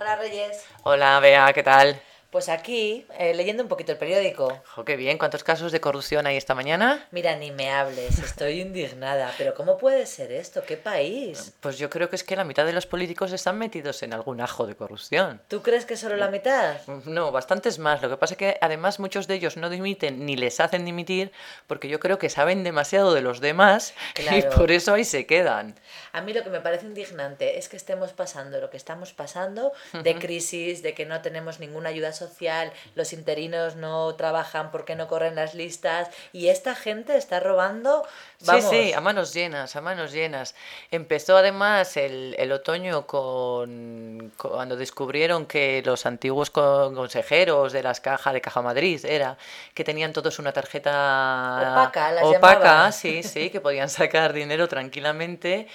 [0.00, 0.64] Hola Reyes.
[0.84, 2.00] Hola Bea, ¿qué tal?
[2.30, 4.60] Pues aquí, eh, leyendo un poquito el periódico.
[4.74, 7.08] Jo, qué bien, ¿cuántos casos de corrupción hay esta mañana?
[7.10, 9.32] Mira, ni me hables, estoy indignada.
[9.38, 10.62] Pero ¿cómo puede ser esto?
[10.62, 11.54] ¿Qué país?
[11.60, 14.42] Pues yo creo que es que la mitad de los políticos están metidos en algún
[14.42, 15.40] ajo de corrupción.
[15.48, 16.76] ¿Tú crees que solo la mitad?
[17.06, 18.02] No, bastantes más.
[18.02, 21.32] Lo que pasa es que además muchos de ellos no dimiten ni les hacen dimitir
[21.66, 25.76] porque yo creo que saben demasiado de los demás y por eso ahí se quedan.
[26.12, 29.72] A mí lo que me parece indignante es que estemos pasando lo que estamos pasando,
[30.02, 35.08] de crisis, de que no tenemos ninguna ayuda social, los interinos no trabajan porque no
[35.08, 38.04] corren las listas y esta gente está robando,
[38.40, 40.54] vamos, Sí, sí, a manos llenas, a manos llenas.
[40.92, 48.00] Empezó además el, el otoño con cuando descubrieron que los antiguos co- consejeros de las
[48.00, 49.36] cajas de Caja Madrid era
[49.74, 50.92] que tenían todos una tarjeta
[51.56, 52.92] Opaca, las opaca, llamaban.
[52.92, 55.66] sí, sí, que podían sacar dinero tranquilamente.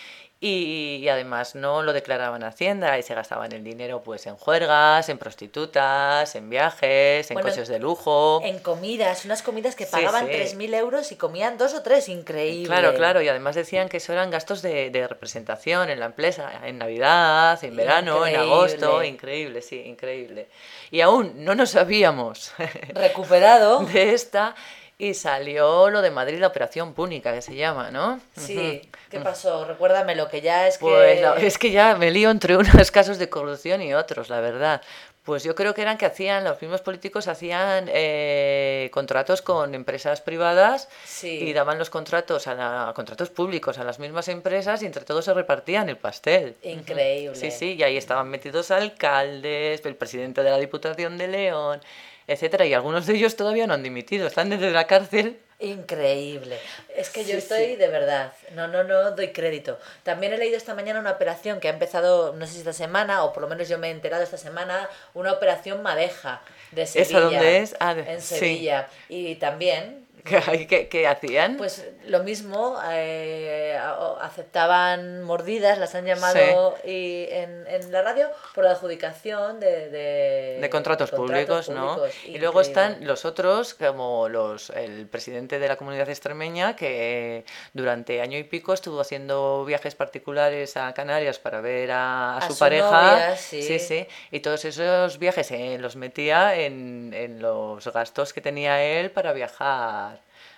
[0.45, 4.36] Y, y además no lo declaraban a Hacienda y se gastaban el dinero pues en
[4.36, 8.41] juergas, en prostitutas, en viajes, en Bueno, coches de lujo.
[8.44, 10.33] en comidas, unas comidas que Sí, pagaban sí.
[10.33, 12.67] 3.000 euros y comían dos o tres, increíble.
[12.67, 16.52] Claro, claro, y además decían que eso eran gastos de, de representación en la empresa,
[16.66, 19.61] en Navidad, en verano, en agosto, Increíble.
[19.61, 20.47] sí, increíble.
[20.91, 22.52] Y aún no nos sabíamos
[22.89, 23.80] Recuperado.
[23.94, 24.55] de esta
[24.97, 28.19] y salió lo de Madrid, la operación púnica, que se llama, ¿no?
[28.38, 29.66] Sí, ¿qué pasó?
[29.66, 30.85] Recuérdamelo, que ya es que...
[30.85, 34.39] Pues la- es que ya me lío entre unos casos de corrupción y otros, la
[34.39, 34.81] verdad.
[35.23, 40.19] Pues yo creo que eran que hacían, los mismos políticos hacían eh, contratos con empresas
[40.19, 41.39] privadas Sí.
[41.47, 45.05] y daban los contratos a, la- a contratos públicos a las mismas empresas y entre
[45.05, 46.55] todos se repartían el pastel.
[46.63, 47.35] Increíble.
[47.38, 51.81] Sí, sí, y ahí estaban metidos alcaldes, el presidente de la Diputación de León,
[52.27, 55.39] etcétera, y algunos de ellos todavía no han dimitido, están desde la cárcel.
[55.59, 56.57] Increíble.
[56.95, 57.75] Es que yo Sí, estoy sí.
[57.77, 59.79] de verdad, no, no, no doy crédito.
[60.03, 63.23] También he leído esta mañana una operación que ha empezado, no sé si esta semana,
[63.23, 66.41] o por lo menos yo me he enterado esta semana, una operación Madeja
[66.72, 67.19] de Sevilla.
[67.22, 67.75] dónde es?
[67.79, 68.35] Ah, de- en sí.
[68.35, 68.88] Sevilla.
[69.09, 70.03] Y también,
[70.69, 71.57] ¿Qué, qué- hacían?
[71.57, 73.78] pues lo mismo, eh,
[74.22, 79.89] aceptaban mordidas, las han llamado y en, en la radio por la adjudicación de...
[79.89, 81.95] De, de contratos, públicos, ¿no?
[81.95, 82.16] públicos.
[82.25, 88.22] Y luego están los otros, como los el presidente de la comunidad extremeña, que durante
[88.22, 92.53] año y pico estuvo haciendo viajes particulares a Canarias para ver a, a A su,
[92.53, 93.11] su pareja.
[93.11, 93.61] novia, sí.
[93.61, 94.07] sí, sí.
[94.31, 99.34] Y todos esos viajes eh, los metía en, en los gastos que tenía él para
[99.34, 100.12] viajar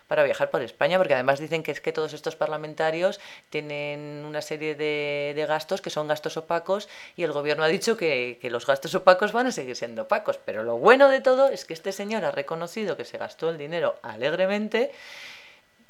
[0.08, 4.42] para viajar por España, porque además dicen que es que todos estos parlamentarios tienen una
[4.42, 8.50] serie de, de gastos que son gastos opacos y el gobierno ha dicho que, que
[8.50, 10.38] los gastos opacos van a seguir siendo opacos.
[10.46, 13.58] Pero lo bueno de todo es que este señor ha reconocido que se gastó el
[13.58, 14.92] dinero alegremente,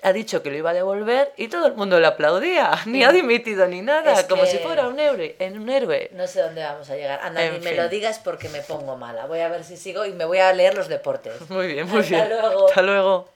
[0.03, 3.11] ha dicho que lo iba a devolver y todo el mundo le aplaudía, ni ha
[3.11, 6.09] dimitido ni nada, Es como si fuera un héroe, en un héroe.
[6.13, 7.19] No sé dónde vamos a llegar.
[7.23, 9.25] Anda, En ni me lo digas porque me pongo mala.
[9.25, 11.49] Voy a ver si sigo y me voy a leer los deportes.
[11.49, 12.29] Muy bien, muy Hasta bien.
[12.29, 12.67] luego.
[12.67, 13.29] Hasta luego.